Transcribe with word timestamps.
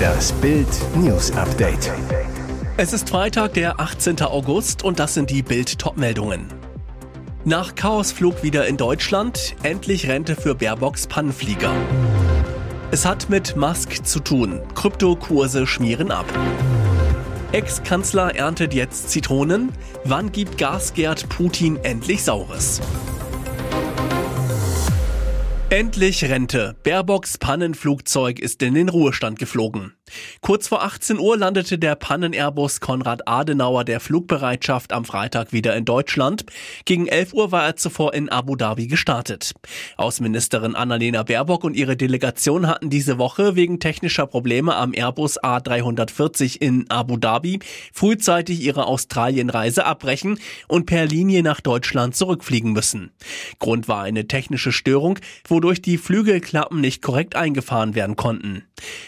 Das 0.00 0.32
Bild 0.32 0.68
News 0.94 1.32
Update. 1.32 1.90
Es 2.76 2.92
ist 2.92 3.10
Freitag, 3.10 3.54
der 3.54 3.80
18. 3.80 4.20
August 4.22 4.84
und 4.84 4.98
das 5.00 5.14
sind 5.14 5.30
die 5.30 5.42
Bild 5.42 5.78
Topmeldungen. 5.78 6.46
Nach 7.44 7.74
Chaosflug 7.74 8.44
wieder 8.44 8.68
in 8.68 8.76
Deutschland, 8.76 9.56
endlich 9.64 10.08
Rente 10.08 10.36
für 10.36 10.54
Baerbocks 10.54 11.08
Pannenflieger. 11.08 11.72
Es 12.92 13.04
hat 13.04 13.28
mit 13.28 13.56
Musk 13.56 14.06
zu 14.06 14.20
tun. 14.20 14.60
Kryptokurse 14.74 15.66
schmieren 15.66 16.12
ab. 16.12 16.26
Ex-Kanzler 17.50 18.36
erntet 18.36 18.72
jetzt 18.74 19.10
Zitronen. 19.10 19.72
Wann 20.04 20.30
gibt 20.30 20.58
Gasgerd 20.58 21.28
Putin 21.28 21.76
endlich 21.82 22.22
Saures? 22.22 22.80
Endlich 25.72 26.22
Rente. 26.26 26.76
Baerbocks 26.82 27.38
Pannenflugzeug 27.38 28.38
ist 28.38 28.62
in 28.62 28.74
den 28.74 28.90
Ruhestand 28.90 29.38
geflogen. 29.38 29.94
Kurz 30.40 30.66
vor 30.66 30.82
18 30.82 31.18
Uhr 31.18 31.36
landete 31.36 31.78
der 31.78 31.94
Pannen-Airbus 31.94 32.80
Konrad 32.80 33.28
Adenauer 33.28 33.84
der 33.84 34.00
Flugbereitschaft 34.00 34.92
am 34.92 35.04
Freitag 35.04 35.52
wieder 35.52 35.76
in 35.76 35.84
Deutschland. 35.84 36.44
Gegen 36.84 37.06
11 37.06 37.32
Uhr 37.32 37.52
war 37.52 37.64
er 37.64 37.76
zuvor 37.76 38.12
in 38.12 38.28
Abu 38.28 38.56
Dhabi 38.56 38.88
gestartet. 38.88 39.52
Außenministerin 39.96 40.74
Annalena 40.74 41.22
Baerbock 41.22 41.62
und 41.62 41.74
ihre 41.74 41.96
Delegation 41.96 42.66
hatten 42.66 42.90
diese 42.90 43.18
Woche 43.18 43.54
wegen 43.54 43.78
technischer 43.78 44.26
Probleme 44.26 44.74
am 44.74 44.92
Airbus 44.92 45.40
A340 45.40 46.60
in 46.60 46.90
Abu 46.90 47.16
Dhabi 47.16 47.60
frühzeitig 47.92 48.60
ihre 48.60 48.86
Australienreise 48.86 49.86
abbrechen 49.86 50.40
und 50.66 50.86
per 50.86 51.06
Linie 51.06 51.44
nach 51.44 51.60
Deutschland 51.60 52.16
zurückfliegen 52.16 52.72
müssen. 52.72 53.12
Grund 53.60 53.86
war 53.86 54.02
eine 54.02 54.26
technische 54.26 54.72
Störung, 54.72 55.20
wodurch 55.46 55.80
die 55.80 55.98
Flügelklappen 55.98 56.80
nicht 56.80 57.00
korrekt 57.00 57.36
eingefahren 57.36 57.94
werden 57.94 58.16
konnten. 58.16 58.64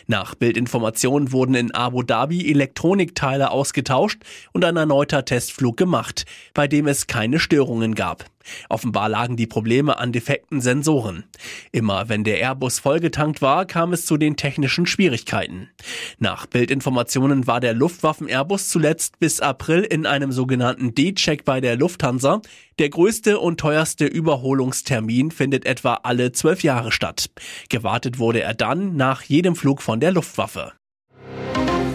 Nach 0.06 0.37
Bildinformationen 0.37 0.84
wurden 1.33 1.55
in 1.55 1.74
Abu 1.74 2.02
Dhabi 2.02 2.50
Elektronikteile 2.50 3.50
ausgetauscht 3.50 4.22
und 4.53 4.64
ein 4.64 4.77
erneuter 4.77 5.25
Testflug 5.25 5.77
gemacht, 5.77 6.27
bei 6.53 6.69
dem 6.69 6.86
es 6.86 7.06
keine 7.06 7.39
Störungen 7.39 7.95
gab. 7.95 8.27
Offenbar 8.69 9.09
lagen 9.09 9.36
die 9.36 9.47
Probleme 9.47 9.98
an 9.98 10.12
defekten 10.12 10.61
Sensoren. 10.61 11.25
Immer 11.72 12.09
wenn 12.09 12.25
der 12.25 12.39
Airbus 12.39 12.78
vollgetankt 12.78 13.42
war, 13.42 13.64
kam 13.64 13.92
es 13.92 14.06
zu 14.06 14.17
den 14.17 14.36
technischen 14.36 14.86
Schwierigkeiten. 14.86 15.70
Nach 16.19 16.47
Bildinformationen 16.47 17.47
war 17.47 17.61
der 17.61 17.75
Luftwaffen-Airbus 17.75 18.69
zuletzt 18.69 19.19
bis 19.19 19.41
April 19.41 19.81
in 19.83 20.06
einem 20.06 20.33
sogenannten 20.33 20.94
D-Check 20.94 21.44
bei 21.44 21.61
der 21.61 21.77
Lufthansa. 21.77 22.42
Der 22.78 22.89
größte 22.89 23.39
und 23.39 23.61
teuerste 23.61 24.06
Überholungstermin 24.06 25.30
findet 25.30 25.64
etwa 25.64 26.00
alle 26.03 26.33
zwölf 26.33 26.62
Jahre 26.64 26.91
statt. 26.91 27.31
Gewartet 27.69 28.19
wurde 28.19 28.42
er 28.42 28.55
dann 28.55 28.97
nach 28.97 29.22
jedem 29.22 29.55
Flug 29.55 29.81
von 29.81 30.00
der 30.00 30.11
Luftwaffe. 30.11 30.72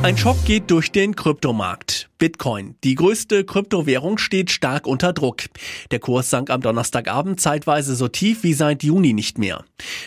Ein 0.01 0.17
Schock 0.17 0.37
geht 0.45 0.71
durch 0.71 0.91
den 0.91 1.15
Kryptomarkt. 1.15 2.08
Bitcoin, 2.19 2.75
die 2.83 2.95
größte 2.95 3.45
Kryptowährung, 3.45 4.17
steht 4.17 4.51
stark 4.51 4.85
unter 4.85 5.13
Druck. 5.13 5.43
Der 5.91 5.99
Kurs 5.99 6.29
sank 6.29 6.49
am 6.49 6.59
Donnerstagabend 6.59 7.39
zeitweise 7.39 7.95
so 7.95 8.09
tief 8.09 8.43
wie 8.43 8.53
seit 8.53 8.83
Juni 8.83 9.13
nicht 9.13 9.37
mehr. 9.37 9.63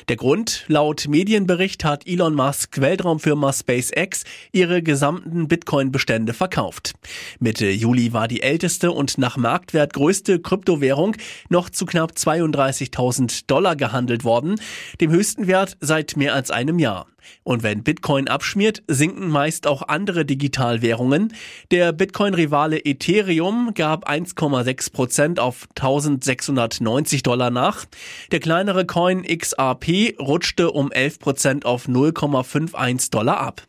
Der 0.08 0.16
Grund? 0.16 0.66
Laut 0.68 1.08
Medienbericht 1.08 1.86
hat 1.86 2.06
Elon 2.06 2.34
Musk 2.34 2.82
Weltraumfirma 2.82 3.50
SpaceX 3.54 4.24
ihre 4.52 4.82
gesamten 4.82 5.48
Bitcoin-Bestände 5.48 6.34
verkauft. 6.34 6.92
Mitte 7.40 7.70
Juli 7.70 8.12
war 8.12 8.28
die 8.28 8.42
älteste 8.42 8.92
und 8.92 9.16
nach 9.16 9.38
Marktwert 9.38 9.94
größte 9.94 10.38
Kryptowährung 10.38 11.16
noch 11.48 11.70
zu 11.70 11.86
knapp 11.86 12.12
32.000 12.12 13.44
Dollar 13.46 13.74
gehandelt 13.74 14.22
worden, 14.22 14.60
dem 15.00 15.10
höchsten 15.10 15.46
Wert 15.46 15.78
seit 15.80 16.18
mehr 16.18 16.34
als 16.34 16.50
einem 16.50 16.78
Jahr. 16.78 17.06
Und 17.44 17.62
wenn 17.62 17.82
Bitcoin 17.82 18.28
abschmiert, 18.28 18.82
sinken 18.88 19.28
meist 19.28 19.66
auch 19.66 19.82
andere 19.82 20.24
Digitalwährungen. 20.24 21.32
Der 21.70 21.92
Bitcoin-Rivale 22.02 22.84
Ethereum 22.84 23.74
gab 23.76 24.10
1,6 24.10 24.92
Prozent 24.92 25.38
auf 25.38 25.68
1690 25.76 27.22
Dollar 27.22 27.50
nach. 27.50 27.84
Der 28.32 28.40
kleinere 28.40 28.84
Coin 28.86 29.22
XRP 29.22 30.16
rutschte 30.18 30.72
um 30.72 30.90
11 30.90 31.20
Prozent 31.20 31.64
auf 31.64 31.86
0,51 31.86 33.12
Dollar 33.12 33.38
ab. 33.38 33.62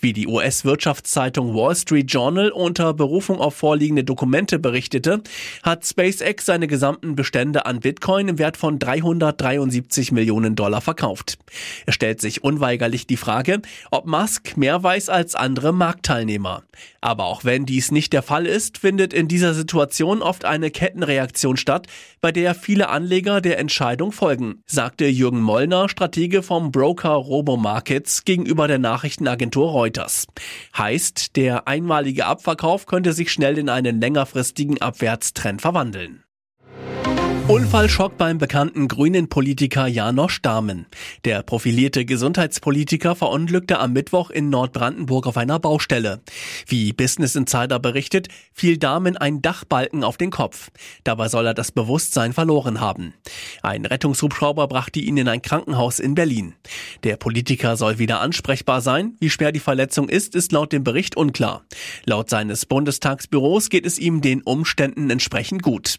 Wie 0.00 0.12
die 0.12 0.26
US-Wirtschaftszeitung 0.26 1.54
Wall 1.54 1.76
Street 1.76 2.10
Journal 2.10 2.50
unter 2.50 2.94
Berufung 2.94 3.38
auf 3.38 3.54
vorliegende 3.54 4.04
Dokumente 4.04 4.58
berichtete, 4.58 5.22
hat 5.62 5.86
SpaceX 5.86 6.46
seine 6.46 6.66
gesamten 6.66 7.14
Bestände 7.14 7.66
an 7.66 7.80
Bitcoin 7.80 8.28
im 8.28 8.38
Wert 8.38 8.56
von 8.56 8.78
373 8.78 10.12
Millionen 10.12 10.56
Dollar 10.56 10.80
verkauft. 10.80 11.38
Es 11.86 11.94
stellt 11.94 12.20
sich 12.20 12.42
unweigerlich 12.42 13.06
die 13.06 13.16
Frage, 13.16 13.62
ob 13.90 14.06
Musk 14.06 14.56
mehr 14.56 14.82
weiß 14.82 15.08
als 15.08 15.34
andere 15.34 15.72
Marktteilnehmer. 15.72 16.62
Aber 17.00 17.24
auch 17.26 17.44
wenn 17.44 17.66
dies 17.66 17.90
nicht 17.90 18.12
der 18.12 18.22
Fall 18.22 18.46
ist, 18.46 18.78
findet 18.78 19.12
in 19.12 19.28
dieser 19.28 19.54
Situation 19.54 20.22
oft 20.22 20.44
eine 20.44 20.70
Kettenreaktion 20.70 21.56
statt, 21.56 21.86
bei 22.20 22.32
der 22.32 22.54
viele 22.54 22.88
Anleger 22.88 23.40
der 23.40 23.58
Entscheidung 23.58 24.12
folgen, 24.12 24.62
sagte 24.66 25.06
Jürgen 25.06 25.42
Mollner, 25.42 25.88
Stratege 25.88 26.42
vom 26.42 26.72
Broker 26.72 27.10
Robomarkets 27.10 28.24
gegenüber 28.24 28.68
der 28.68 28.78
Nachrichtenagentur 28.78 29.41
Agentur 29.42 29.72
Reuters. 29.72 30.28
Heißt, 30.78 31.34
der 31.34 31.66
einmalige 31.66 32.26
Abverkauf 32.26 32.86
könnte 32.86 33.12
sich 33.12 33.32
schnell 33.32 33.58
in 33.58 33.68
einen 33.68 34.00
längerfristigen 34.00 34.80
Abwärtstrend 34.80 35.60
verwandeln. 35.60 36.21
Unfallschock 37.48 38.16
beim 38.16 38.38
bekannten 38.38 38.86
grünen 38.86 39.28
Politiker 39.28 39.88
Janosch 39.88 40.40
Dahmen. 40.42 40.86
Der 41.24 41.42
profilierte 41.42 42.04
Gesundheitspolitiker 42.04 43.16
verunglückte 43.16 43.80
am 43.80 43.92
Mittwoch 43.92 44.30
in 44.30 44.48
Nordbrandenburg 44.48 45.26
auf 45.26 45.36
einer 45.36 45.58
Baustelle. 45.58 46.20
Wie 46.66 46.92
Business 46.92 47.34
Insider 47.34 47.80
berichtet, 47.80 48.28
fiel 48.54 48.78
Dahmen 48.78 49.16
ein 49.16 49.42
Dachbalken 49.42 50.04
auf 50.04 50.16
den 50.16 50.30
Kopf. 50.30 50.70
Dabei 51.02 51.28
soll 51.28 51.46
er 51.46 51.54
das 51.54 51.72
Bewusstsein 51.72 52.32
verloren 52.32 52.80
haben. 52.80 53.12
Ein 53.60 53.86
Rettungshubschrauber 53.86 54.68
brachte 54.68 55.00
ihn 55.00 55.16
in 55.16 55.28
ein 55.28 55.42
Krankenhaus 55.42 55.98
in 55.98 56.14
Berlin. 56.14 56.54
Der 57.02 57.16
Politiker 57.16 57.76
soll 57.76 57.98
wieder 57.98 58.20
ansprechbar 58.20 58.80
sein. 58.80 59.16
Wie 59.18 59.30
schwer 59.30 59.50
die 59.50 59.60
Verletzung 59.60 60.08
ist, 60.08 60.36
ist 60.36 60.52
laut 60.52 60.72
dem 60.72 60.84
Bericht 60.84 61.16
unklar. 61.16 61.64
Laut 62.06 62.30
seines 62.30 62.66
Bundestagsbüros 62.66 63.68
geht 63.68 63.84
es 63.84 63.98
ihm 63.98 64.20
den 64.20 64.42
Umständen 64.42 65.10
entsprechend 65.10 65.62
gut. 65.62 65.98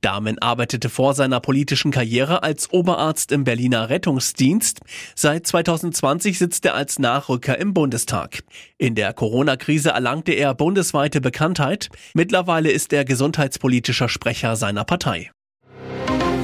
Dahmen 0.00 0.38
arbeitete 0.70 0.88
vor 0.88 1.14
seiner 1.14 1.40
politischen 1.40 1.90
Karriere 1.90 2.44
als 2.44 2.72
Oberarzt 2.72 3.32
im 3.32 3.42
Berliner 3.42 3.90
Rettungsdienst. 3.90 4.78
Seit 5.16 5.44
2020 5.44 6.38
sitzt 6.38 6.64
er 6.64 6.74
als 6.74 7.00
Nachrücker 7.00 7.58
im 7.58 7.74
Bundestag. 7.74 8.44
In 8.78 8.94
der 8.94 9.12
Corona-Krise 9.12 9.90
erlangte 9.90 10.30
er 10.30 10.54
bundesweite 10.54 11.20
Bekanntheit. 11.20 11.88
Mittlerweile 12.14 12.70
ist 12.70 12.92
er 12.92 13.04
gesundheitspolitischer 13.04 14.08
Sprecher 14.08 14.54
seiner 14.54 14.84
Partei. 14.84 15.32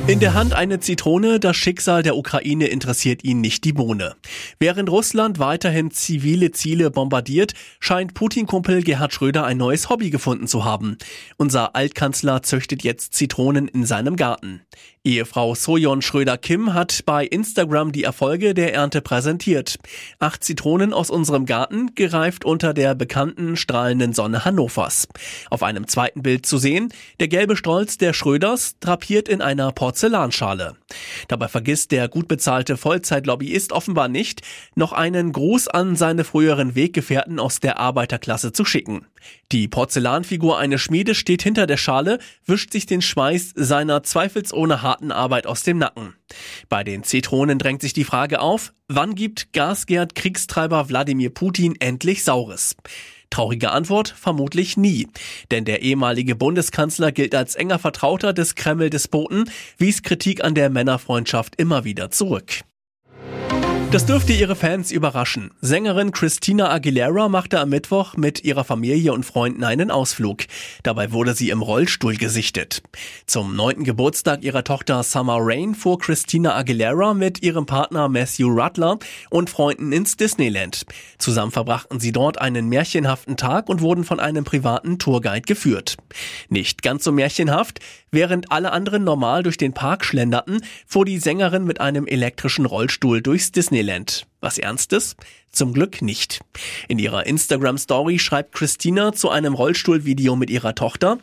In 0.09 0.21
der 0.21 0.35
Hand 0.35 0.55
eine 0.55 0.79
Zitrone, 0.79 1.41
das 1.41 1.57
Schicksal 1.57 2.05
der 2.05 2.17
Ukraine 2.17 2.69
interessiert 2.69 3.25
ihn 3.25 3.41
nicht 3.41 3.65
die 3.65 3.73
Bohne. 3.73 4.15
Während 4.61 4.89
Russland 4.89 5.41
weiterhin 5.41 5.91
zivile 5.91 6.53
Ziele 6.53 6.93
bombardiert, 6.93 7.55
scheint 7.81 8.15
Putin-Kumpel 8.15 8.85
Gerhard 8.85 9.13
Schröder 9.13 9.45
ein 9.45 9.57
neues 9.57 9.91
Hobby 9.91 10.11
gefunden 10.11 10.47
zu 10.47 10.65
haben. 10.65 10.97
Unser 11.39 11.75
Altkanzler 11.75 12.45
züchtet 12.45 12.85
jetzt 12.85 13.15
Zitronen 13.15 13.67
in 13.67 13.85
seinem 13.85 14.15
Garten. 14.15 14.63
Ehefrau 15.07 15.55
Sojon 15.55 16.03
Schröder-Kim 16.03 16.75
hat 16.75 17.05
bei 17.07 17.25
Instagram 17.25 17.93
die 17.93 18.03
Erfolge 18.03 18.55
der 18.55 18.75
Ernte 18.75 19.01
präsentiert. 19.01 19.79
Acht 20.19 20.43
Zitronen 20.43 20.93
aus 20.93 21.11
unserem 21.11 21.47
Garten, 21.47 21.95
gereift 21.95 22.45
unter 22.45 22.75
der 22.75 22.97
bekannten 22.97 23.57
strahlenden 23.57 24.13
Sonne 24.13 24.45
Hannovers. 24.45 25.07
Auf 25.49 25.63
einem 25.63 25.87
zweiten 25.87 26.23
Bild 26.23 26.45
zu 26.45 26.59
sehen, 26.59 26.93
der 27.21 27.29
gelbe 27.29 27.57
Stolz 27.57 27.99
der 27.99 28.13
Schröders, 28.13 28.81
drapiert 28.81 29.29
in 29.29 29.43
einer 29.43 29.71
Porzellanschale. 29.97 30.77
Dabei 31.27 31.49
vergisst 31.49 31.91
der 31.91 32.09
gut 32.09 32.29
bezahlte 32.29 32.77
Vollzeitlobbyist 32.77 33.73
offenbar 33.73 34.09
nicht, 34.09 34.43
noch 34.75 34.93
einen 34.93 35.33
Gruß 35.33 35.69
an 35.69 35.97
seine 35.97 36.25
früheren 36.25 36.75
Weggefährten 36.75 37.39
aus 37.39 37.61
der 37.61 37.81
Arbeiterklasse 37.81 38.53
zu 38.53 38.67
schicken. 38.67 39.07
Die 39.53 39.69
Porzellanfigur 39.69 40.59
eines 40.59 40.83
Schmiedes 40.83 41.17
steht 41.17 41.43
hinter 41.43 41.67
der 41.67 41.79
Schale, 41.79 42.19
wischt 42.45 42.73
sich 42.73 42.85
den 42.85 43.01
Schweiß 43.01 43.53
seiner 43.57 44.03
zweifelsohne 44.03 44.83
harten 44.83 45.13
Arbeit 45.13 45.47
aus 45.47 45.63
dem 45.63 45.79
Nacken. 45.79 46.13
Bei 46.69 46.85
den 46.85 47.03
Zitronen 47.03 47.59
drängt 47.59 47.81
sich 47.81 47.95
die 47.95 48.05
Frage 48.05 48.41
auf, 48.41 48.75
wann 48.89 49.15
gibt 49.15 49.55
Gasgerd 49.55 50.15
Kriegstreiber 50.15 50.91
Wladimir 50.91 51.31
Putin 51.31 51.75
endlich 51.81 52.23
Saures? 52.23 52.77
Traurige 53.31 53.71
Antwort, 53.71 54.09
vermutlich 54.09 54.77
nie. 54.77 55.09
Denn 55.51 55.65
der 55.65 55.83
ehemalige 55.83 56.37
Bundeskanzler 56.37 57.13
gilt 57.13 57.35
als 57.35 57.55
enger 57.55 57.79
Vertrauter 57.79 58.33
des 58.33 58.55
Kreml-Despoten, 58.55 59.51
wies 59.79 60.03
Kritik 60.03 60.45
an 60.45 60.55
der 60.55 60.71
Männerfreundschaft 60.71 61.57
immer 61.57 61.85
wieder 61.85 62.11
zurück. 62.11 62.63
Das 63.93 64.05
dürfte 64.05 64.33
ihre 64.33 64.57
Fans 64.57 64.91
überraschen. 64.91 65.53
Sängerin 65.61 66.11
Christina 66.11 66.71
Aguilera 66.71 67.29
machte 67.29 67.61
am 67.61 67.71
Mittwoch 67.71 68.17
mit 68.17 68.43
ihrer 68.43 68.65
Familie 68.65 69.13
und 69.13 69.25
Freunden 69.25 69.63
einen 69.63 69.93
Ausflug. 69.93 70.43
Dabei 70.83 71.13
wurde 71.13 71.35
sie 71.35 71.51
im 71.51 71.63
Rollstuhl 71.63 72.17
gesichtet. 72.17 72.83
Zum 73.27 73.55
neunten 73.55 73.85
Geburtstag 73.85 74.43
ihrer 74.43 74.65
Tochter 74.65 75.05
Summer 75.05 75.39
Rain 75.39 75.77
fuhr 75.77 75.99
Christina 75.99 76.57
Aguilera 76.57 77.15
mit 77.15 77.45
ihrem 77.45 77.65
Partner 77.65 78.09
Matthew 78.09 78.49
Rutler 78.49 78.99
und 79.31 79.51
Freunden 79.51 79.93
ins 79.93 80.17
Disneyland. 80.17 80.85
Zusammen 81.19 81.53
verbrachten 81.53 82.01
sie 82.01 82.13
dort 82.13 82.41
einen 82.41 82.69
märchenhaften 82.69 83.37
Tag 83.37 83.69
und 83.69 83.81
wurden 83.83 84.03
von 84.03 84.19
einem 84.19 84.43
privaten 84.43 84.99
Tourguide 84.99 85.47
geführt. 85.47 85.97
Nicht 86.49 86.83
ganz 86.83 87.05
so 87.05 87.13
märchenhaft, 87.13 87.79
während 88.17 88.51
alle 88.51 88.73
anderen 88.73 89.05
normal 89.05 89.45
durch 89.45 89.59
den 89.59 89.75
Park 89.75 90.05
schlenderten, 90.05 90.63
fuhr 90.87 91.05
die 91.05 91.19
Sängerin 91.19 91.65
mit 91.65 91.81
einem 91.81 92.07
elektrischen 92.07 92.67
Rollstuhl 92.67 93.23
durchs 93.23 93.53
Disneyland. 93.53 94.27
Was 94.41 94.59
Ernstes? 94.59 95.17
Zum 95.53 95.73
Glück 95.73 96.03
nicht. 96.03 96.41
In 96.89 96.99
ihrer 96.99 97.27
Instagram-Story 97.27 98.19
schreibt 98.19 98.53
Christina 98.53 99.13
zu 99.13 99.31
einem 99.31 99.55
Rollstuhlvideo 99.55 100.35
mit 100.35 100.51
ihrer 100.51 100.75
Tochter, 100.75 101.19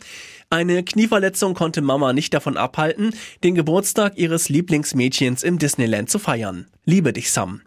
eine 0.54 0.84
Knieverletzung 0.84 1.56
konnte 1.56 1.81
Mama 1.81 2.13
nicht 2.13 2.31
davon 2.31 2.57
abhalten, 2.57 3.16
den 3.44 3.56
Geburtstag 3.56 4.19
ihres 4.19 4.50
Lieblingsmädchens 4.50 5.42
im 5.42 5.57
Disneyland 5.57 6.12
zu 6.12 6.19
feiern. 6.19 6.68
Liebe 6.85 7.13
dich, 7.13 7.31
Sam. 7.31 7.62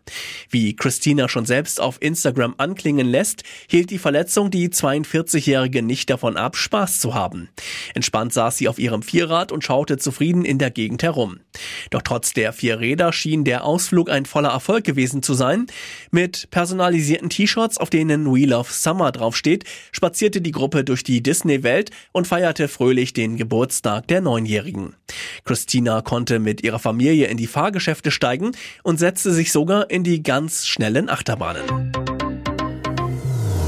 Wie 0.50 0.76
Christina 0.76 1.26
schon 1.30 1.46
selbst 1.46 1.80
auf 1.80 1.96
Instagram 2.02 2.54
anklingen 2.58 3.06
lässt, 3.06 3.44
hielt 3.66 3.88
die 3.88 3.96
Verletzung 3.96 4.50
die 4.50 4.68
42-Jährige 4.68 5.80
nicht 5.80 6.10
davon 6.10 6.36
ab, 6.36 6.54
Spaß 6.54 7.00
zu 7.00 7.14
haben. 7.14 7.48
Entspannt 7.94 8.34
saß 8.34 8.58
sie 8.58 8.68
auf 8.68 8.78
ihrem 8.78 9.02
Vierrad 9.02 9.52
und 9.52 9.64
schaute 9.64 9.96
zufrieden 9.96 10.44
in 10.44 10.58
der 10.58 10.70
Gegend 10.70 11.02
herum. 11.02 11.40
Doch 11.88 12.02
trotz 12.02 12.34
der 12.34 12.52
vier 12.52 12.78
Räder 12.78 13.10
schien 13.14 13.44
der 13.44 13.64
Ausflug 13.64 14.10
ein 14.10 14.26
voller 14.26 14.50
Erfolg 14.50 14.84
gewesen 14.84 15.22
zu 15.22 15.32
sein. 15.32 15.66
Mit 16.10 16.50
personalisierten 16.50 17.30
T-Shirts, 17.30 17.78
auf 17.78 17.88
denen 17.88 18.26
We 18.26 18.44
Love 18.44 18.70
Summer 18.70 19.12
draufsteht, 19.12 19.64
spazierte 19.92 20.42
die 20.42 20.52
Gruppe 20.52 20.84
durch 20.84 21.04
die 21.04 21.22
Disney-Welt 21.22 21.90
und 22.12 22.26
feierte 22.26 22.68
fröhlich 22.68 23.14
den 23.14 23.38
Geburtstag 23.38 24.08
der 24.08 24.20
Neunjährigen. 24.20 24.94
Christina 25.46 26.02
konnte 26.02 26.38
mit 26.38 26.62
ihrer 26.62 26.78
Familie 26.78 27.28
in 27.28 27.38
die 27.38 27.46
Fahrgeschäfte 27.46 28.10
steigen 28.10 28.52
und 28.82 29.05
setzte 29.06 29.30
sich 29.30 29.52
sogar 29.52 29.88
in 29.88 30.02
die 30.02 30.20
ganz 30.20 30.66
schnellen 30.66 31.08
Achterbahnen. 31.08 31.92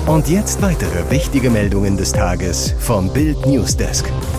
Und 0.06 0.29
jetzt 0.29 0.61
weitere 0.62 1.08
wichtige 1.12 1.49
Meldungen 1.49 1.96
des 1.96 2.11
Tages 2.11 2.75
vom 2.81 3.12
Bild 3.12 3.46
Newsdesk. 3.46 4.05
Die 4.06 4.38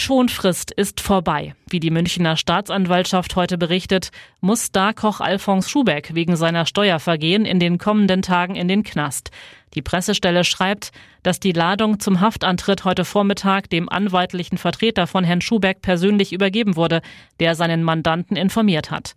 Schonfrist 0.00 0.70
ist 0.70 1.00
vorbei. 1.00 1.54
Wie 1.68 1.78
die 1.78 1.90
Münchner 1.90 2.36
Staatsanwaltschaft 2.36 3.36
heute 3.36 3.58
berichtet, 3.58 4.10
muss 4.40 4.66
Starkoch 4.66 5.20
Alfons 5.20 5.70
Schubeck 5.70 6.14
wegen 6.14 6.36
seiner 6.36 6.64
Steuervergehen 6.64 7.44
in 7.44 7.60
den 7.60 7.78
kommenden 7.78 8.22
Tagen 8.22 8.56
in 8.56 8.66
den 8.66 8.82
Knast. 8.82 9.30
Die 9.74 9.82
Pressestelle 9.82 10.44
schreibt, 10.44 10.90
dass 11.22 11.38
die 11.38 11.52
Ladung 11.52 12.00
zum 12.00 12.20
Haftantritt 12.20 12.84
heute 12.84 13.04
Vormittag 13.04 13.68
dem 13.68 13.88
anwaltlichen 13.88 14.58
Vertreter 14.58 15.06
von 15.06 15.22
Herrn 15.22 15.42
Schubeck 15.42 15.82
persönlich 15.82 16.32
übergeben 16.32 16.76
wurde, 16.76 17.02
der 17.38 17.54
seinen 17.54 17.84
Mandanten 17.84 18.36
informiert 18.36 18.90
hat. 18.90 19.14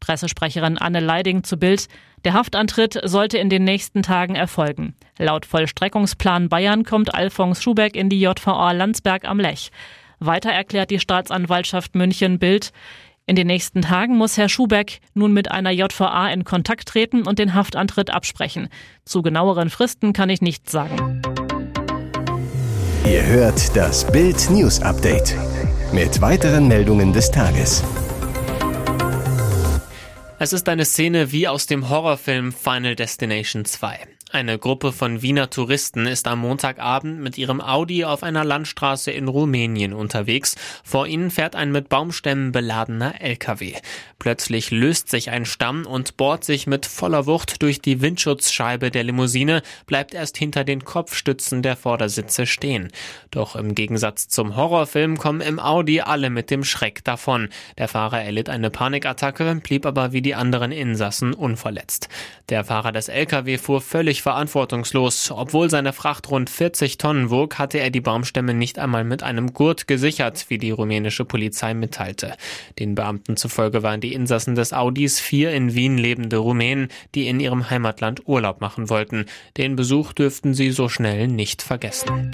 Pressesprecherin 0.00 0.78
Anne 0.78 1.00
Leiding 1.00 1.44
zu 1.44 1.56
Bild. 1.56 1.86
Der 2.24 2.32
Haftantritt 2.32 2.98
sollte 3.04 3.38
in 3.38 3.50
den 3.50 3.64
nächsten 3.64 4.02
Tagen 4.02 4.34
erfolgen. 4.34 4.94
Laut 5.18 5.46
Vollstreckungsplan 5.46 6.48
Bayern 6.48 6.84
kommt 6.84 7.14
Alfons 7.14 7.62
Schubeck 7.62 7.94
in 7.94 8.08
die 8.08 8.20
JVA 8.20 8.72
Landsberg 8.72 9.24
am 9.24 9.38
Lech. 9.38 9.70
Weiter 10.26 10.50
erklärt 10.50 10.90
die 10.90 10.98
Staatsanwaltschaft 10.98 11.94
München 11.94 12.38
Bild, 12.38 12.72
in 13.24 13.36
den 13.36 13.46
nächsten 13.46 13.82
Tagen 13.82 14.16
muss 14.16 14.36
Herr 14.36 14.48
Schubeck 14.48 15.00
nun 15.14 15.32
mit 15.32 15.50
einer 15.50 15.70
JVA 15.70 16.28
in 16.30 16.44
Kontakt 16.44 16.88
treten 16.88 17.26
und 17.26 17.38
den 17.38 17.54
Haftantritt 17.54 18.10
absprechen. 18.10 18.68
Zu 19.04 19.22
genaueren 19.22 19.70
Fristen 19.70 20.12
kann 20.12 20.28
ich 20.28 20.42
nichts 20.42 20.72
sagen. 20.72 21.22
Ihr 23.06 23.24
hört 23.24 23.76
das 23.76 24.10
Bild 24.10 24.50
News 24.50 24.80
Update 24.82 25.36
mit 25.92 26.20
weiteren 26.20 26.66
Meldungen 26.66 27.12
des 27.12 27.30
Tages. 27.30 27.84
Es 30.38 30.52
ist 30.52 30.68
eine 30.68 30.84
Szene 30.84 31.30
wie 31.30 31.46
aus 31.46 31.66
dem 31.66 31.88
Horrorfilm 31.88 32.52
Final 32.52 32.96
Destination 32.96 33.64
2. 33.64 34.11
Eine 34.34 34.58
Gruppe 34.58 34.92
von 34.92 35.20
Wiener 35.20 35.50
Touristen 35.50 36.06
ist 36.06 36.26
am 36.26 36.38
Montagabend 36.38 37.20
mit 37.20 37.36
ihrem 37.36 37.60
Audi 37.60 38.06
auf 38.06 38.22
einer 38.22 38.44
Landstraße 38.44 39.10
in 39.10 39.28
Rumänien 39.28 39.92
unterwegs. 39.92 40.56
Vor 40.82 41.06
ihnen 41.06 41.30
fährt 41.30 41.54
ein 41.54 41.70
mit 41.70 41.90
Baumstämmen 41.90 42.50
beladener 42.50 43.20
LKW. 43.20 43.74
Plötzlich 44.18 44.70
löst 44.70 45.10
sich 45.10 45.28
ein 45.28 45.44
Stamm 45.44 45.84
und 45.84 46.16
bohrt 46.16 46.44
sich 46.44 46.66
mit 46.66 46.86
voller 46.86 47.26
Wucht 47.26 47.60
durch 47.60 47.82
die 47.82 48.00
Windschutzscheibe 48.00 48.90
der 48.90 49.04
Limousine, 49.04 49.60
bleibt 49.84 50.14
erst 50.14 50.38
hinter 50.38 50.64
den 50.64 50.82
Kopfstützen 50.82 51.60
der 51.60 51.76
Vordersitze 51.76 52.46
stehen. 52.46 52.90
Doch 53.30 53.54
im 53.54 53.74
Gegensatz 53.74 54.28
zum 54.28 54.56
Horrorfilm 54.56 55.18
kommen 55.18 55.42
im 55.42 55.60
Audi 55.60 56.00
alle 56.00 56.30
mit 56.30 56.50
dem 56.50 56.64
Schreck 56.64 57.04
davon. 57.04 57.50
Der 57.76 57.88
Fahrer 57.88 58.22
erlitt 58.22 58.48
eine 58.48 58.70
Panikattacke, 58.70 59.56
blieb 59.56 59.84
aber 59.84 60.12
wie 60.12 60.22
die 60.22 60.34
anderen 60.34 60.72
Insassen 60.72 61.34
unverletzt. 61.34 62.08
Der 62.48 62.64
Fahrer 62.64 62.92
des 62.92 63.08
LKW 63.08 63.58
fuhr 63.58 63.82
völlig 63.82 64.21
verantwortungslos. 64.22 65.30
Obwohl 65.30 65.68
seine 65.68 65.92
Fracht 65.92 66.30
rund 66.30 66.48
40 66.48 66.96
Tonnen 66.96 67.30
wog, 67.30 67.58
hatte 67.58 67.78
er 67.78 67.90
die 67.90 68.00
Baumstämme 68.00 68.54
nicht 68.54 68.78
einmal 68.78 69.04
mit 69.04 69.22
einem 69.22 69.52
Gurt 69.52 69.86
gesichert, 69.86 70.46
wie 70.48 70.58
die 70.58 70.70
rumänische 70.70 71.24
Polizei 71.24 71.74
mitteilte. 71.74 72.34
Den 72.78 72.94
Beamten 72.94 73.36
zufolge 73.36 73.82
waren 73.82 74.00
die 74.00 74.14
Insassen 74.14 74.54
des 74.54 74.72
Audis 74.72 75.20
vier 75.20 75.52
in 75.52 75.74
Wien 75.74 75.98
lebende 75.98 76.38
Rumänen, 76.38 76.88
die 77.14 77.28
in 77.28 77.40
ihrem 77.40 77.68
Heimatland 77.68 78.26
Urlaub 78.26 78.60
machen 78.60 78.88
wollten. 78.88 79.26
Den 79.56 79.76
Besuch 79.76 80.12
dürften 80.12 80.54
sie 80.54 80.70
so 80.70 80.88
schnell 80.88 81.28
nicht 81.28 81.60
vergessen. 81.60 82.30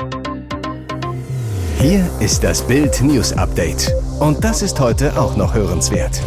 Hier 1.81 2.11
ist 2.20 2.43
das 2.43 2.67
Bild 2.67 3.00
News 3.02 3.32
Update. 3.32 3.93
Und 4.19 4.43
das 4.43 4.62
ist 4.62 4.81
heute 4.81 5.19
auch 5.19 5.37
noch 5.37 5.55
hörenswert. 5.55 6.20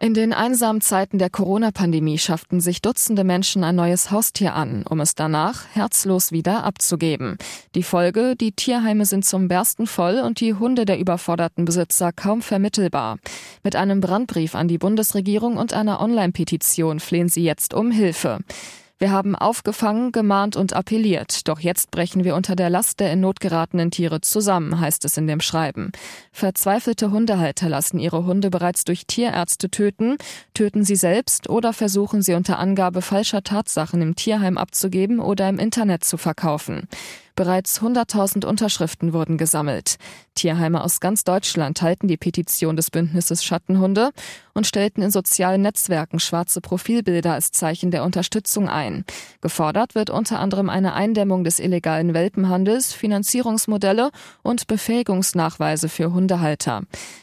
In 0.00 0.14
den 0.14 0.32
einsamen 0.32 0.80
Zeiten 0.80 1.18
der 1.18 1.28
Corona-Pandemie 1.28 2.18
schafften 2.18 2.60
sich 2.60 2.80
Dutzende 2.80 3.24
Menschen 3.24 3.64
ein 3.64 3.74
neues 3.74 4.12
Haustier 4.12 4.54
an, 4.54 4.84
um 4.88 5.00
es 5.00 5.16
danach 5.16 5.66
herzlos 5.72 6.30
wieder 6.30 6.62
abzugeben. 6.62 7.36
Die 7.74 7.82
Folge, 7.82 8.36
die 8.36 8.52
Tierheime 8.52 9.06
sind 9.06 9.24
zum 9.24 9.48
Bersten 9.48 9.88
voll 9.88 10.20
und 10.20 10.38
die 10.38 10.54
Hunde 10.54 10.84
der 10.84 11.00
überforderten 11.00 11.64
Besitzer 11.64 12.12
kaum 12.12 12.42
vermittelbar. 12.42 13.18
Mit 13.64 13.74
einem 13.74 14.00
Brandbrief 14.00 14.54
an 14.54 14.68
die 14.68 14.78
Bundesregierung 14.78 15.56
und 15.56 15.72
einer 15.72 16.00
Online-Petition 16.00 17.00
flehen 17.00 17.28
sie 17.28 17.42
jetzt 17.42 17.74
um 17.74 17.90
Hilfe. 17.90 18.38
Wir 19.00 19.12
haben 19.12 19.36
aufgefangen, 19.36 20.10
gemahnt 20.10 20.56
und 20.56 20.72
appelliert, 20.72 21.46
doch 21.46 21.60
jetzt 21.60 21.92
brechen 21.92 22.24
wir 22.24 22.34
unter 22.34 22.56
der 22.56 22.68
Last 22.68 22.98
der 22.98 23.12
in 23.12 23.20
Not 23.20 23.38
geratenen 23.38 23.92
Tiere 23.92 24.20
zusammen, 24.20 24.80
heißt 24.80 25.04
es 25.04 25.16
in 25.16 25.28
dem 25.28 25.40
Schreiben. 25.40 25.92
Verzweifelte 26.32 27.12
Hundehalter 27.12 27.68
lassen 27.68 28.00
ihre 28.00 28.24
Hunde 28.24 28.50
bereits 28.50 28.82
durch 28.82 29.06
Tierärzte 29.06 29.70
töten, 29.70 30.16
töten 30.52 30.82
sie 30.82 30.96
selbst 30.96 31.48
oder 31.48 31.72
versuchen 31.72 32.22
sie 32.22 32.34
unter 32.34 32.58
Angabe 32.58 33.00
falscher 33.00 33.44
Tatsachen 33.44 34.02
im 34.02 34.16
Tierheim 34.16 34.58
abzugeben 34.58 35.20
oder 35.20 35.48
im 35.48 35.60
Internet 35.60 36.02
zu 36.02 36.16
verkaufen. 36.16 36.88
Bereits 37.38 37.80
100.000 37.80 38.44
Unterschriften 38.44 39.12
wurden 39.12 39.38
gesammelt. 39.38 39.98
Tierheime 40.34 40.82
aus 40.82 40.98
ganz 40.98 41.22
Deutschland 41.22 41.78
teilten 41.78 42.08
die 42.08 42.16
Petition 42.16 42.74
des 42.74 42.90
Bündnisses 42.90 43.44
Schattenhunde 43.44 44.10
und 44.54 44.66
stellten 44.66 45.02
in 45.02 45.12
sozialen 45.12 45.62
Netzwerken 45.62 46.18
schwarze 46.18 46.60
Profilbilder 46.60 47.34
als 47.34 47.52
Zeichen 47.52 47.92
der 47.92 48.02
Unterstützung 48.02 48.68
ein. 48.68 49.04
Gefordert 49.40 49.94
wird 49.94 50.10
unter 50.10 50.40
anderem 50.40 50.68
eine 50.68 50.94
Eindämmung 50.94 51.44
des 51.44 51.60
illegalen 51.60 52.12
Welpenhandels, 52.12 52.92
Finanzierungsmodelle 52.92 54.10
und 54.42 54.66
Befähigungsnachweise 54.66 55.88
für 55.88 56.12
Hundehalter. 56.12 56.82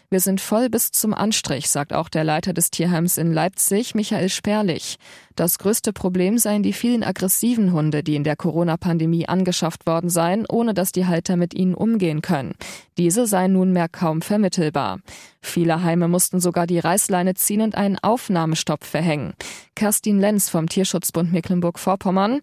Wir 0.09 0.21
sind 0.21 0.39
voll 0.39 0.69
bis 0.69 0.91
zum 0.91 1.13
Anstrich, 1.13 1.67
sagt 1.67 1.91
auch 1.91 2.07
der 2.07 2.23
Leiter 2.23 2.53
des 2.53 2.71
Tierheims 2.71 3.17
in 3.17 3.33
Leipzig, 3.33 3.95
Michael 3.95 4.29
Sperlich. 4.29 4.97
Das 5.35 5.59
größte 5.59 5.91
Problem 5.91 6.37
seien 6.37 6.63
die 6.63 6.71
vielen 6.71 7.03
aggressiven 7.03 7.73
Hunde, 7.73 8.01
die 8.01 8.15
in 8.15 8.23
der 8.23 8.37
Corona-Pandemie 8.37 9.27
angeschafft 9.27 9.85
worden 9.85 10.04
seien, 10.09 10.45
ohne 10.47 10.73
dass 10.73 10.91
die 10.91 11.05
Halter 11.05 11.35
mit 11.37 11.53
ihnen 11.53 11.73
umgehen 11.73 12.21
können. 12.21 12.53
Diese 12.97 13.27
seien 13.27 13.53
nunmehr 13.53 13.89
kaum 13.89 14.21
vermittelbar. 14.21 14.99
Viele 15.41 15.83
Heime 15.83 16.07
mussten 16.07 16.39
sogar 16.39 16.67
die 16.67 16.79
Reißleine 16.79 17.35
ziehen 17.35 17.61
und 17.61 17.75
einen 17.75 17.97
Aufnahmestopp 17.99 18.83
verhängen. 18.83 19.33
Kerstin 19.75 20.19
Lenz 20.19 20.49
vom 20.49 20.67
Tierschutzbund 20.69 21.31
Mecklenburg-Vorpommern. 21.31 22.41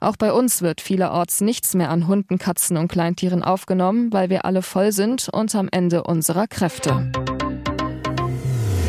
Auch 0.00 0.16
bei 0.16 0.32
uns 0.32 0.62
wird 0.62 0.80
vielerorts 0.80 1.42
nichts 1.42 1.74
mehr 1.74 1.90
an 1.90 2.06
Hunden, 2.06 2.38
Katzen 2.38 2.78
und 2.78 2.88
Kleintieren 2.88 3.42
aufgenommen, 3.42 4.12
weil 4.12 4.30
wir 4.30 4.46
alle 4.46 4.62
voll 4.62 4.92
sind 4.92 5.28
und 5.28 5.54
am 5.54 5.68
Ende 5.70 6.04
unserer 6.04 6.46
Kräfte. 6.46 7.12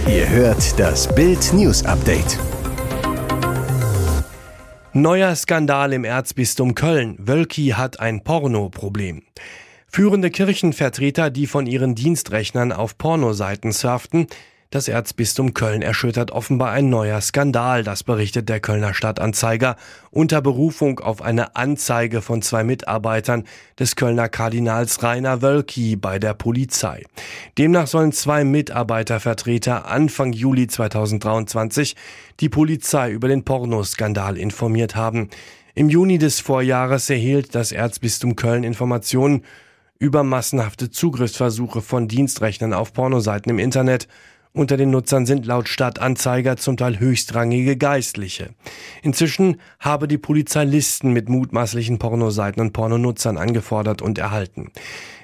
Ihr 0.07 0.29
hört 0.29 0.79
das 0.79 1.13
Bild 1.13 1.53
News 1.53 1.85
Update. 1.85 2.39
Neuer 4.93 5.33
Skandal 5.37 5.93
im 5.93 6.03
Erzbistum 6.03 6.75
Köln. 6.75 7.15
Wölki 7.17 7.69
hat 7.69 8.01
ein 8.01 8.25
Pornoproblem. 8.25 9.23
Führende 9.87 10.29
Kirchenvertreter, 10.29 11.29
die 11.29 11.47
von 11.47 11.65
ihren 11.65 11.95
Dienstrechnern 11.95 12.73
auf 12.73 12.97
Pornoseiten 12.97 13.71
surften, 13.71 14.27
das 14.71 14.87
Erzbistum 14.87 15.53
Köln 15.53 15.81
erschüttert 15.81 16.31
offenbar 16.31 16.71
ein 16.71 16.89
neuer 16.89 17.19
Skandal, 17.19 17.83
das 17.83 18.03
berichtet 18.03 18.47
der 18.47 18.61
Kölner 18.61 18.93
Stadtanzeiger 18.93 19.75
unter 20.11 20.41
Berufung 20.41 21.01
auf 21.01 21.21
eine 21.21 21.57
Anzeige 21.57 22.21
von 22.21 22.41
zwei 22.41 22.63
Mitarbeitern 22.63 23.43
des 23.77 23.97
Kölner 23.97 24.29
Kardinals 24.29 25.03
Rainer 25.03 25.41
Wölki 25.41 25.97
bei 25.97 26.19
der 26.19 26.33
Polizei. 26.33 27.03
Demnach 27.57 27.87
sollen 27.87 28.13
zwei 28.13 28.45
Mitarbeitervertreter 28.45 29.87
Anfang 29.87 30.31
Juli 30.31 30.67
2023 30.67 31.97
die 32.39 32.49
Polizei 32.49 33.11
über 33.11 33.27
den 33.27 33.43
Pornoskandal 33.43 34.37
informiert 34.37 34.95
haben. 34.95 35.29
Im 35.75 35.89
Juni 35.89 36.17
des 36.17 36.39
Vorjahres 36.39 37.09
erhielt 37.09 37.55
das 37.55 37.73
Erzbistum 37.73 38.37
Köln 38.37 38.63
Informationen 38.63 39.43
über 39.99 40.23
massenhafte 40.23 40.89
Zugriffsversuche 40.89 41.81
von 41.81 42.07
Dienstrechnern 42.07 42.73
auf 42.73 42.93
Pornoseiten 42.93 43.51
im 43.51 43.59
Internet 43.59 44.07
unter 44.53 44.75
den 44.75 44.89
Nutzern 44.89 45.25
sind 45.25 45.45
laut 45.45 45.69
Stadtanzeiger 45.69 46.57
zum 46.57 46.75
Teil 46.75 46.99
höchstrangige 46.99 47.77
Geistliche. 47.77 48.49
Inzwischen 49.01 49.61
habe 49.79 50.07
die 50.07 50.17
Polizei 50.17 50.65
Listen 50.65 51.13
mit 51.13 51.29
mutmaßlichen 51.29 51.99
Pornoseiten 51.99 52.61
und 52.61 52.73
Pornonutzern 52.73 53.37
angefordert 53.37 54.01
und 54.01 54.17
erhalten. 54.17 54.71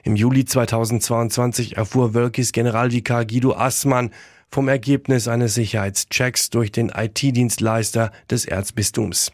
Im 0.04 0.16
Juli 0.16 0.46
2022 0.46 1.76
erfuhr 1.76 2.14
Wölkis 2.14 2.54
Generalvikar 2.54 3.26
Guido 3.26 3.54
Assmann 3.54 4.12
vom 4.50 4.70
Ergebnis 4.70 5.28
eines 5.28 5.56
Sicherheitschecks 5.56 6.50
durch 6.50 6.72
den 6.72 6.90
IT-Dienstleister 6.90 8.12
des 8.30 8.46
Erzbistums. 8.46 9.34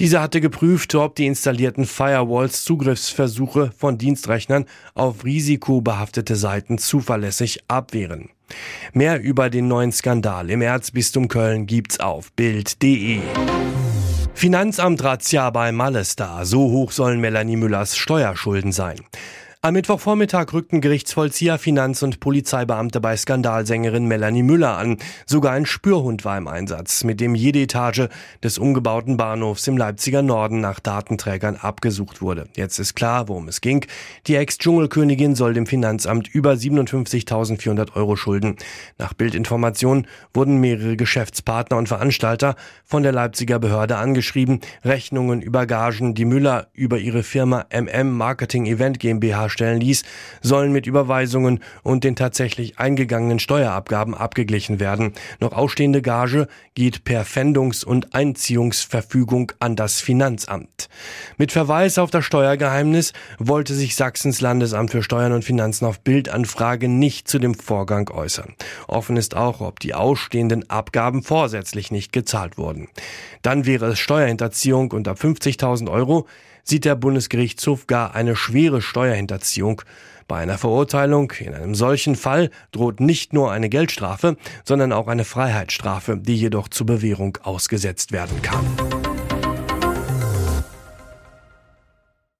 Dieser 0.00 0.22
hatte 0.22 0.40
geprüft, 0.40 0.94
ob 0.94 1.16
die 1.16 1.26
installierten 1.26 1.84
Firewalls 1.84 2.62
Zugriffsversuche 2.62 3.72
von 3.76 3.98
Dienstrechnern 3.98 4.64
auf 4.94 5.24
risikobehaftete 5.24 6.36
Seiten 6.36 6.78
zuverlässig 6.78 7.64
abwehren. 7.66 8.30
Mehr 8.92 9.20
über 9.20 9.50
den 9.50 9.66
neuen 9.66 9.90
Skandal 9.90 10.50
im 10.50 10.62
Erzbistum 10.62 11.26
Köln 11.26 11.66
gibt's 11.66 11.98
auf 11.98 12.32
Bild.de. 12.32 13.18
Finanzamt 14.34 15.02
Razzia 15.02 15.50
bei 15.50 15.72
Malestar. 15.72 16.46
So 16.46 16.70
hoch 16.70 16.92
sollen 16.92 17.20
Melanie 17.20 17.56
Müllers 17.56 17.96
Steuerschulden 17.96 18.70
sein. 18.70 19.00
Am 19.68 19.74
Mittwochvormittag 19.74 20.54
rückten 20.54 20.80
Gerichtsvollzieher, 20.80 21.58
Finanz- 21.58 22.02
und 22.02 22.20
Polizeibeamte 22.20 23.02
bei 23.02 23.14
Skandalsängerin 23.14 24.06
Melanie 24.06 24.42
Müller 24.42 24.78
an. 24.78 24.96
Sogar 25.26 25.52
ein 25.52 25.66
Spürhund 25.66 26.24
war 26.24 26.38
im 26.38 26.48
Einsatz, 26.48 27.04
mit 27.04 27.20
dem 27.20 27.34
jede 27.34 27.60
Etage 27.60 28.08
des 28.42 28.56
umgebauten 28.56 29.18
Bahnhofs 29.18 29.66
im 29.66 29.76
Leipziger 29.76 30.22
Norden 30.22 30.62
nach 30.62 30.80
Datenträgern 30.80 31.56
abgesucht 31.56 32.22
wurde. 32.22 32.48
Jetzt 32.56 32.78
ist 32.78 32.94
klar, 32.94 33.28
worum 33.28 33.46
es 33.46 33.60
ging. 33.60 33.84
Die 34.26 34.36
Ex-Dschungelkönigin 34.36 35.34
soll 35.34 35.52
dem 35.52 35.66
Finanzamt 35.66 36.28
über 36.28 36.52
57.400 36.52 37.94
Euro 37.94 38.16
schulden. 38.16 38.56
Nach 38.96 39.12
Bildinformationen 39.12 40.06
wurden 40.32 40.56
mehrere 40.62 40.96
Geschäftspartner 40.96 41.76
und 41.76 41.88
Veranstalter 41.88 42.56
von 42.86 43.02
der 43.02 43.12
Leipziger 43.12 43.58
Behörde 43.58 43.98
angeschrieben. 43.98 44.60
Rechnungen 44.82 45.42
über 45.42 45.66
Gagen, 45.66 46.14
die 46.14 46.24
Müller 46.24 46.68
über 46.72 46.96
ihre 46.96 47.22
Firma 47.22 47.66
MM 47.70 48.16
Marketing 48.16 48.64
Event 48.64 48.98
GmbH 48.98 49.57
darstellen 49.58 49.80
ließ, 49.80 50.04
sollen 50.40 50.72
mit 50.72 50.86
Überweisungen 50.86 51.60
und 51.82 52.04
den 52.04 52.16
tatsächlich 52.16 52.78
eingegangenen 52.78 53.38
Steuerabgaben 53.38 54.14
abgeglichen 54.14 54.80
werden. 54.80 55.12
Noch 55.40 55.52
ausstehende 55.52 56.02
Gage 56.02 56.48
geht 56.74 57.04
per 57.04 57.24
Pfändungs- 57.24 57.84
und 57.84 58.14
Einziehungsverfügung 58.14 59.52
an 59.58 59.76
das 59.76 60.00
Finanzamt. 60.00 60.88
Mit 61.36 61.52
Verweis 61.52 61.98
auf 61.98 62.10
das 62.10 62.24
Steuergeheimnis 62.24 63.12
wollte 63.38 63.74
sich 63.74 63.96
Sachsens 63.96 64.40
Landesamt 64.40 64.90
für 64.90 65.02
Steuern 65.02 65.32
und 65.32 65.44
Finanzen 65.44 65.84
auf 65.84 66.00
Bildanfrage 66.00 66.88
nicht 66.88 67.28
zu 67.28 67.38
dem 67.38 67.54
Vorgang 67.54 68.10
äußern. 68.10 68.54
Offen 68.86 69.16
ist 69.16 69.36
auch, 69.36 69.60
ob 69.60 69.80
die 69.80 69.94
ausstehenden 69.94 70.68
Abgaben 70.70 71.22
vorsätzlich 71.22 71.90
nicht 71.90 72.12
gezahlt 72.12 72.58
wurden. 72.58 72.88
Dann 73.42 73.66
wäre 73.66 73.86
es 73.86 73.98
Steuerhinterziehung 73.98 74.92
unter 74.92 75.12
50.000 75.12 75.90
Euro 75.90 76.26
sieht 76.68 76.84
der 76.84 76.96
Bundesgerichtshof 76.96 77.86
gar 77.86 78.14
eine 78.14 78.36
schwere 78.36 78.82
Steuerhinterziehung. 78.82 79.82
Bei 80.26 80.36
einer 80.36 80.58
Verurteilung 80.58 81.32
in 81.38 81.54
einem 81.54 81.74
solchen 81.74 82.14
Fall 82.14 82.50
droht 82.70 83.00
nicht 83.00 83.32
nur 83.32 83.50
eine 83.50 83.70
Geldstrafe, 83.70 84.36
sondern 84.64 84.92
auch 84.92 85.08
eine 85.08 85.24
Freiheitsstrafe, 85.24 86.18
die 86.18 86.36
jedoch 86.36 86.68
zur 86.68 86.86
Bewährung 86.86 87.38
ausgesetzt 87.42 88.12
werden 88.12 88.42
kann. 88.42 89.07